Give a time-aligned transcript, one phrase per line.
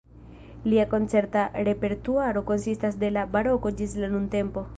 [0.71, 4.67] Lia koncerta repertuaro konsistas de la baroko ĝis la nuntempo.